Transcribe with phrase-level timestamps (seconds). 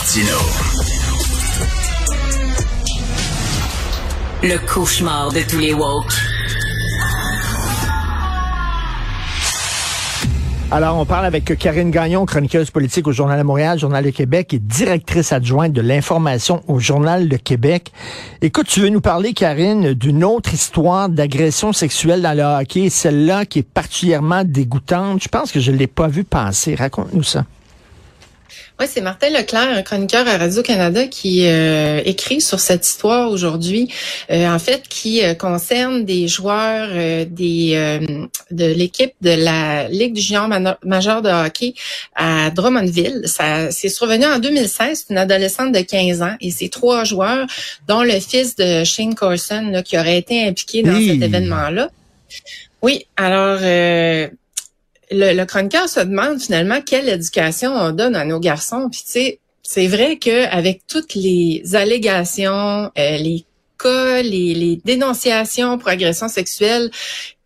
[0.00, 0.38] Martino.
[4.42, 6.12] Le cauchemar de tous les woke.
[10.70, 14.54] Alors, on parle avec Karine Gagnon, chroniqueuse politique au Journal de Montréal, Journal de Québec
[14.54, 17.92] et directrice adjointe de l'information au Journal de Québec.
[18.40, 23.44] Écoute, tu veux nous parler, Karine, d'une autre histoire d'agression sexuelle dans le hockey, celle-là
[23.44, 25.22] qui est particulièrement dégoûtante.
[25.22, 26.74] Je pense que je ne l'ai pas vu passer.
[26.74, 27.44] Raconte-nous ça.
[28.80, 33.92] Oui, c'est Martin Leclerc, un chroniqueur à Radio-Canada, qui euh, écrit sur cette histoire aujourd'hui,
[34.30, 36.88] euh, en fait, qui euh, concerne des joueurs
[37.26, 38.00] des
[38.50, 40.48] de l'équipe de la Ligue du junior
[40.82, 41.74] majeur de hockey
[42.16, 43.24] à Drummondville.
[43.26, 47.46] Ça c'est survenu en 2016, une adolescente de 15 ans, et ces trois joueurs,
[47.86, 51.90] dont le fils de Shane Corson, qui aurait été impliqué dans cet événement-là.
[52.80, 53.58] Oui, alors
[55.10, 58.88] le, le chroniqueur se demande finalement quelle éducation on donne à nos garçons.
[58.90, 63.44] Puis tu sais, c'est vrai qu'avec toutes les allégations, euh, les
[63.78, 66.90] cas, les, les, dénonciations pour agression sexuelle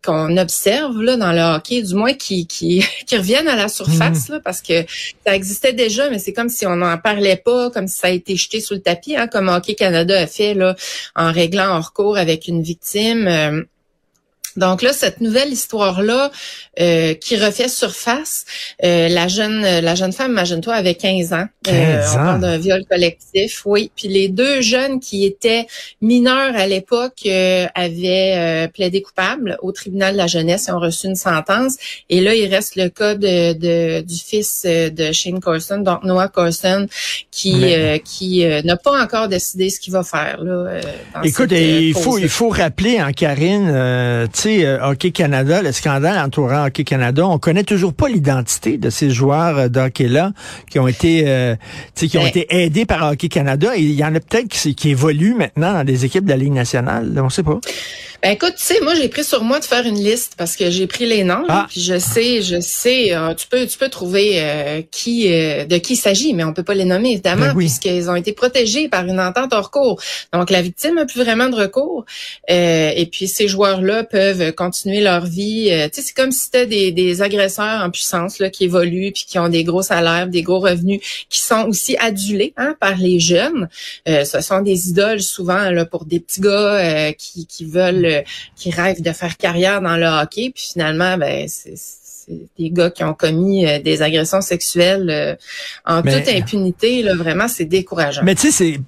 [0.05, 4.29] qu'on observe là dans le hockey, du moins qui, qui, qui reviennent à la surface,
[4.29, 4.85] là, parce que
[5.27, 8.11] ça existait déjà, mais c'est comme si on n'en parlait pas, comme si ça a
[8.11, 10.77] été jeté sous le tapis, hein, comme Hockey Canada a fait là,
[11.17, 13.27] en réglant en recours avec une victime.
[13.27, 13.63] Euh,
[14.57, 16.31] donc là, cette nouvelle histoire-là
[16.81, 18.45] euh, qui refait surface,
[18.85, 21.47] euh, la jeune la jeune femme, imagine-toi, avait 15 ans.
[21.65, 23.91] 15 euh, on d'un viol collectif, oui.
[23.97, 25.67] Puis les deux jeunes qui étaient
[26.01, 31.17] mineurs à l'époque avaient plaidé coupable au tribunal de la jeunesse et ont reçu une
[31.17, 31.77] sentence.
[32.11, 36.87] Et là, il reste le cas de, du fils de Shane Corson, donc Noah Corson,
[37.31, 40.43] qui qui n'a pas encore décidé ce qu'il va faire.
[40.43, 40.81] Là,
[41.23, 46.67] Écoute, il faut il faut rappeler en Karine sais, euh, Hockey Canada, le scandale entourant
[46.67, 50.33] Hockey Canada, on connaît toujours pas l'identité de ces joueurs euh, d'hockey-là
[50.71, 51.57] qui ont été, euh,
[51.95, 53.75] qui ont été aidés par Hockey Canada.
[53.75, 56.37] Et il y en a peut-être qui, qui évoluent maintenant dans des équipes de la
[56.37, 57.19] Ligue nationale.
[57.23, 57.59] On sait pas.
[58.25, 60.71] Ben écoute, tu sais, moi j'ai pris sur moi de faire une liste parce que
[60.71, 61.67] j'ai pris les noms, ah.
[61.69, 65.77] puis je sais, je sais, euh, tu peux, tu peux trouver euh, qui, euh, de
[65.77, 68.89] qui il s'agit, mais on peut pas les nommer évidemment ben puisqu'ils ont été protégés
[68.89, 70.01] par une entente hors cours.
[70.33, 72.07] Donc la victime a plus vraiment de recours,
[72.49, 75.67] et puis ces joueurs-là peuvent continuer leur vie.
[75.93, 79.27] tu sais, c'est comme si c'était des, des agresseurs en puissance là qui évoluent puis
[79.29, 83.21] qui ont des gros salaires, des gros revenus, qui sont aussi adulés hein, par les
[83.21, 83.69] jeunes.
[84.07, 88.14] ce sont des idoles souvent là pour des petits gars qui, qui veulent
[88.57, 91.75] qui rêvent de faire carrière dans le hockey, puis finalement, ben c'est
[92.59, 95.37] des gars qui ont commis euh, des agressions sexuelles euh,
[95.85, 97.03] en toute impunité.
[97.03, 98.23] Là, vraiment, c'est décourageant.
[98.25, 98.81] Mais tu sais, c'est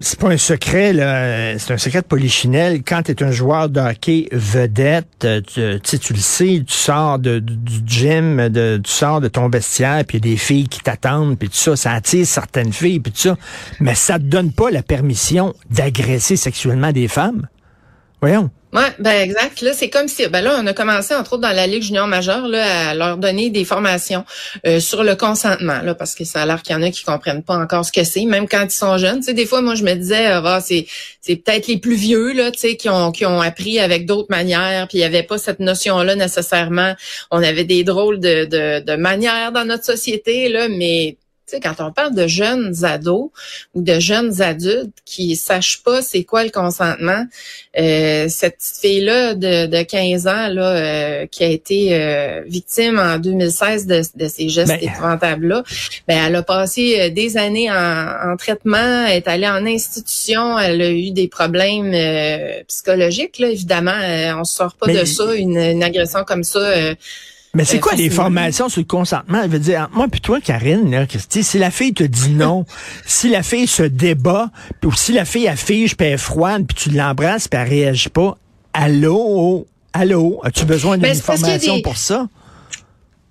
[0.00, 1.56] c'est pas un secret, là.
[1.58, 2.82] C'est un secret de polichinelle.
[2.82, 7.20] Quand tu es un joueur de hockey vedette, euh, tu, tu le sais, tu sors
[7.20, 10.68] de, du gym, de, tu sors de ton vestiaire, puis il y a des filles
[10.68, 13.36] qui t'attendent, puis tout ça, ça attire certaines filles, puis tout ça.
[13.78, 17.46] Mais ça te donne pas la permission d'agresser sexuellement des femmes.
[18.74, 19.60] Ouais, ben exact.
[19.60, 22.08] Là, c'est comme si, ben là, on a commencé entre autres dans la Ligue junior
[22.08, 24.24] majeure là, à leur donner des formations
[24.66, 27.04] euh, sur le consentement, là, parce que ça a l'air qu'il y en a qui
[27.04, 29.18] comprennent pas encore ce que c'est, même quand ils sont jeunes.
[29.18, 30.86] Tu sais, des fois, moi, je me disais, ah, bah, c'est
[31.20, 34.30] c'est peut-être les plus vieux là, tu sais, qui ont qui ont appris avec d'autres
[34.30, 36.94] manières, puis il y avait pas cette notion-là nécessairement.
[37.30, 41.60] On avait des drôles de de, de manières dans notre société là, mais tu sais,
[41.60, 43.30] quand on parle de jeunes ados
[43.74, 47.26] ou de jeunes adultes qui sachent pas c'est quoi le consentement,
[47.78, 52.98] euh, cette petite fille-là de, de 15 ans là, euh, qui a été euh, victime
[52.98, 55.62] en 2016 de, de ces gestes ben, épouvantables-là,
[56.08, 60.80] ben, elle a passé euh, des années en, en, traitement, est allée en institution, elle
[60.80, 61.92] a eu des problèmes
[62.66, 63.38] psychologiques.
[63.38, 63.98] Là, évidemment,
[64.38, 66.94] on se sort pas de ça, une, une, agression comme ça
[67.54, 69.40] mais c'est euh, quoi les formations sur le consentement?
[69.42, 72.66] Elle veut dire, moi puis toi, Karine, là, si la fille te dit non,
[73.06, 74.50] si la fille se débat,
[74.84, 78.08] ou si la fille affiche, puis elle est froide, puis tu l'embrasses, puis elle réagit
[78.08, 78.36] pas,
[78.72, 82.28] allô, allô, as-tu besoin d'une ben, formation pour ça?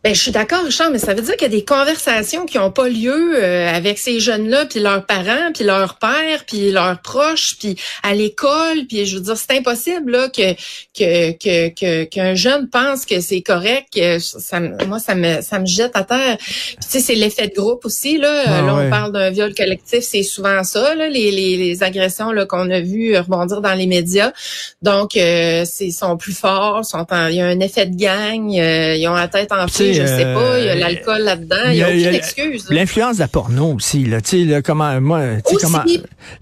[0.04, 2.58] Ben, je suis d'accord, Richard, mais ça veut dire qu'il y a des conversations qui
[2.58, 7.00] n'ont pas lieu euh, avec ces jeunes-là, puis leurs parents, puis leurs pères, puis leurs
[7.00, 10.56] proches, puis à l'école, puis je veux dire, c'est impossible là que
[10.94, 11.32] que
[11.70, 13.98] que qu'un jeune pense que c'est correct.
[14.20, 16.38] ça, moi, ça me ça me jette à terre.
[16.38, 18.44] Puis, tu sais, c'est l'effet de groupe aussi là.
[18.46, 22.34] Ah là, on parle d'un viol collectif, c'est souvent ça, là, les, les, les agressions
[22.34, 24.34] là qu'on a vu rebondir dans les médias.
[24.82, 28.96] Donc, euh, c'est sont plus forts, sont il y a un effet de gang, euh,
[28.96, 31.70] ils ont la tête en feu je sais pas, il y a euh, l'alcool là-dedans,
[31.70, 32.68] il y a, aucune excuse.
[32.70, 35.84] L'influence de la porno aussi, là, tu sais, comment, moi, tu sais, comment,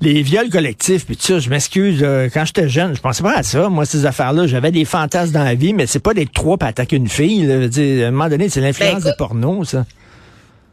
[0.01, 3.69] les viols collectifs, puis ça, je m'excuse, quand j'étais jeune, je pensais pas à ça,
[3.69, 6.67] moi, ces affaires-là, j'avais des fantasmes dans la vie, mais c'est pas d'être trois pour
[6.67, 9.85] attaquer une fille, là, à un moment donné, c'est l'influence ben, de porno, ça.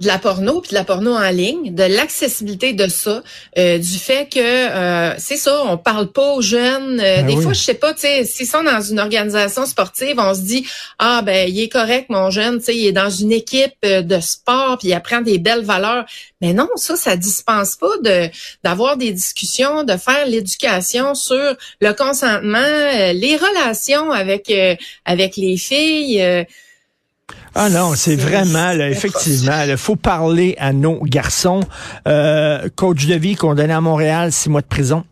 [0.00, 3.23] De la porno, puis de la porno en ligne, de l'accessibilité de ça,
[3.59, 7.00] euh, du fait que euh, c'est ça, on parle pas aux jeunes.
[7.00, 7.43] Euh, Ben des oui.
[7.43, 10.67] fois, je sais pas, tu sais, s'ils sont dans une organisation sportive, on se dit
[10.99, 14.03] ah ben il est correct mon jeune, tu sais, il est dans une équipe euh,
[14.03, 16.05] de sport, puis il apprend des belles valeurs.
[16.41, 18.29] Mais non, ça, ça dispense pas de
[18.62, 25.37] d'avoir des discussions, de faire l'éducation sur le consentement, euh, les relations avec euh, avec
[25.37, 26.47] les filles.
[27.54, 31.60] Ah non, c'est vraiment, là, effectivement, il faut parler à nos garçons.
[32.06, 35.04] Euh, coach de vie condamné à Montréal, six mois de prison.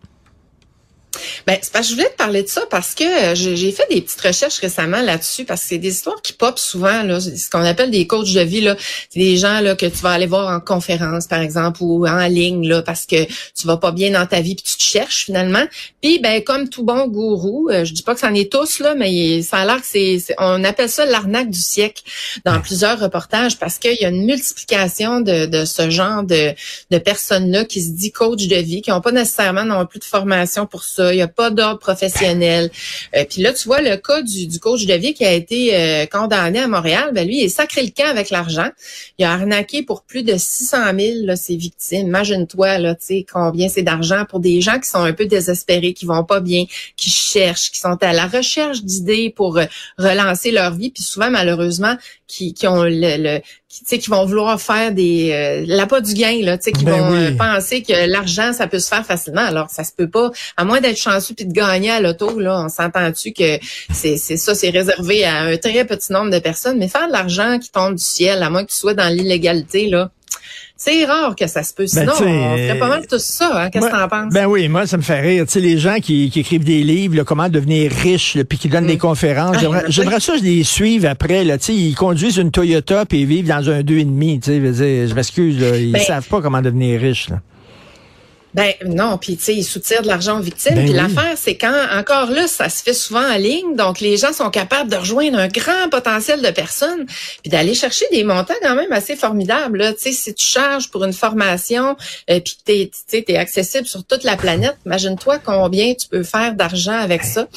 [1.47, 3.87] Ben, c'est parce que je voulais te parler de ça parce que euh, j'ai fait
[3.89, 7.49] des petites recherches récemment là-dessus parce que c'est des histoires qui popent souvent là, ce
[7.49, 8.75] qu'on appelle des coachs de vie là,
[9.11, 12.27] c'est des gens là que tu vas aller voir en conférence par exemple ou en
[12.27, 15.27] ligne là parce que tu vas pas bien dans ta vie puis tu te cherches
[15.27, 15.65] finalement.
[16.03, 18.97] Puis ben comme tout bon gourou, euh, je dis pas que c'en est tous là,
[18.97, 22.03] mais ça a l'air que c'est on appelle ça l'arnaque du siècle
[22.45, 26.55] dans plusieurs reportages parce qu'il y a une multiplication de, de ce genre de
[26.91, 30.01] de personnes là qui se dit coach de vie qui ont pas nécessairement non plus
[30.01, 32.71] de formation pour ça, il y a pas d'ordre professionnel.
[33.15, 35.77] Euh, puis là, tu vois le cas du, du coach de vie qui a été
[35.77, 38.69] euh, condamné à Montréal, ben lui, il est sacré le camp avec l'argent.
[39.19, 42.07] Il a arnaqué pour plus de 600 000 là, ses victimes.
[42.09, 45.93] Imagine-toi là, tu sais combien c'est d'argent pour des gens qui sont un peu désespérés,
[45.93, 46.65] qui vont pas bien,
[46.97, 49.67] qui cherchent, qui sont à la recherche d'idées pour euh,
[49.99, 51.97] relancer leur vie, puis souvent malheureusement
[52.27, 56.01] qui, qui ont le, le qui, tu sais, qui vont vouloir faire des euh, l'appât
[56.01, 57.25] du gain là, tu sais, qui Ben vont oui.
[57.27, 59.41] euh, penser que l'argent ça peut se faire facilement.
[59.45, 62.63] Alors ça se peut pas, à moins d'être chanceux puis de gagner à l'auto là.
[62.65, 63.59] On s'entend-tu que
[63.93, 67.13] c'est c'est ça, c'est réservé à un très petit nombre de personnes, mais faire de
[67.13, 70.11] l'argent qui tombe du ciel, à moins que tu sois dans l'illégalité là.
[70.79, 71.87] C'est rare que ça se peut.
[71.87, 73.63] Sinon, tu sais, on ferait pas mal tout ça.
[73.63, 73.71] Hein?
[73.71, 74.33] Qu'est-ce que t'en penses?
[74.35, 75.47] Ben oui, moi, ça me fait rire.
[75.47, 78.69] Tu sais, les gens qui, qui écrivent des livres, là, comment devenir riche, puis qui
[78.69, 79.57] donnent des conférences.
[79.59, 81.45] Ah, J'aimerais, ça, je les suive après.
[81.45, 84.39] Là, tu sais, ils conduisent une Toyota puis ils vivent dans un deux et demi.
[84.39, 87.31] Tu sais, je m'excuse, ils Ben- savent pas comment devenir riches.
[87.31, 87.41] Là.
[88.57, 90.77] Ben non, puis tu sais, ils soutirent de l'argent aux victimes.
[90.77, 90.97] Ben puis oui.
[90.97, 94.49] l'affaire, c'est quand encore là, ça se fait souvent en ligne, donc les gens sont
[94.49, 97.05] capables de rejoindre un grand potentiel de personnes,
[97.43, 99.77] puis d'aller chercher des montants quand même assez formidables.
[99.77, 99.93] Là.
[99.93, 101.97] Tu sais, si tu charges pour une formation,
[102.31, 106.09] euh, puis que t'es, tu sais, t'es accessible sur toute la planète, imagine-toi combien tu
[106.09, 107.49] peux faire d'argent avec ça.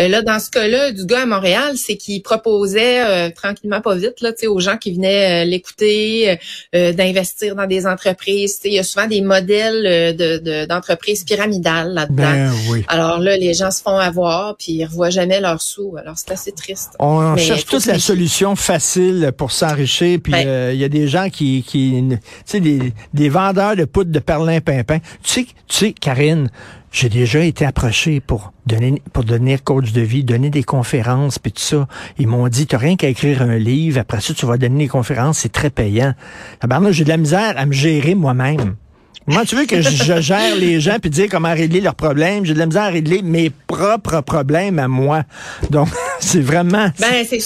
[0.00, 3.94] Euh, là, dans ce cas-là, du gars à Montréal, c'est qu'il proposait euh, tranquillement, pas
[3.94, 6.36] vite, là, tu sais, aux gens qui venaient euh, l'écouter,
[6.74, 8.56] euh, d'investir dans des entreprises.
[8.56, 12.22] Tu sais, il y a souvent des modèles euh, de, de- d'entreprises pyramidales là-dedans.
[12.22, 12.84] Ben oui.
[12.88, 15.96] Alors là, les gens se font avoir puis ils revoient jamais leurs sous.
[15.96, 16.90] Alors c'est assez triste.
[16.98, 20.18] On Mais cherche toute la solution facile pour s'enrichir.
[20.22, 20.46] Puis Ben.
[20.46, 24.10] euh, il y a des gens qui, qui tu sais, des, des vendeurs de poudre
[24.10, 24.98] de perlimpinpin.
[25.22, 26.48] Tu sais, tu sais, Karine,
[26.90, 31.52] j'ai déjà été approché pour donner, pour devenir coach de vie, donner des conférences, puis
[31.52, 31.86] tout ça.
[32.18, 33.98] Ils m'ont dit, t'as rien qu'à écrire un livre.
[34.00, 35.38] Après ça, tu vas donner des conférences.
[35.40, 36.14] C'est très payant.
[36.60, 38.76] Tabarnak, j'ai de la misère à me gérer moi-même.
[39.28, 42.46] Moi, tu veux que je, je gère les gens puis dire comment régler leurs problèmes?
[42.46, 45.24] J'ai de la misère à régler mes propres problèmes à moi.
[45.68, 45.88] Donc,
[46.20, 46.90] c'est vraiment...
[46.98, 47.38] Ben, c'est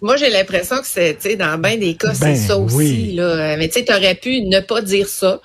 [0.00, 2.76] moi j'ai l'impression que c'est, tu sais, dans bien des cas, Ben, c'est ça aussi
[2.76, 3.14] oui.
[3.14, 3.56] là.
[3.58, 5.40] Mais tu sais, t'aurais pu ne pas dire ça.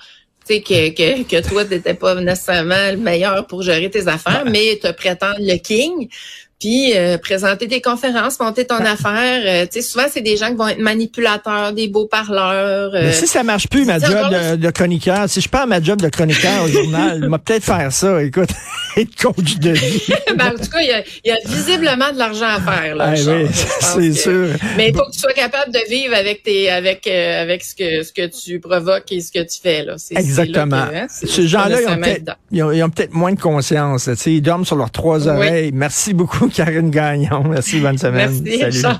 [0.48, 4.44] Tu sais que, que que toi t'étais pas nécessairement le meilleur pour gérer tes affaires,
[4.46, 4.50] Ben.
[4.50, 6.08] mais te prétendre le king.
[6.62, 9.42] Puis euh, présenter tes conférences, monter ton affaire.
[9.44, 12.90] euh, tu sais, souvent c'est des gens qui vont être manipulateurs, des beaux parleurs.
[12.92, 15.82] Mais euh, si ça marche plus, ma job de, de chroniqueur, si je perds ma
[15.82, 18.50] job de chroniqueur au journal, je vais peut-être faire ça, écoute,
[18.96, 20.02] être coach de vie.
[20.36, 23.12] ben, en tout cas, il y, a, y a visiblement de l'argent à faire là.
[23.12, 23.14] Ah
[23.96, 24.48] oui, c'est sûr.
[24.76, 27.74] Mais il faut que tu sois capable de vivre avec tes, avec, euh, avec ce
[27.74, 29.96] que, ce que tu provoques et ce que tu fais là.
[30.12, 30.86] Exactement.
[30.86, 31.78] que, hein, Ces gens-là,
[32.52, 34.06] ils ont peut-être moins de conscience.
[34.06, 35.28] là, tu sais, Ils dorment sur leurs trois Oui.
[35.28, 35.70] oreilles.
[35.72, 37.44] Merci beaucoup, Karine Gagnon.
[37.44, 38.40] Merci, bonne semaine.
[38.42, 38.98] Merci, Salut.